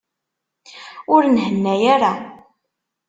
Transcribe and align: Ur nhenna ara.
Ur 1.13 1.23
nhenna 1.35 1.73
ara. 1.93 2.13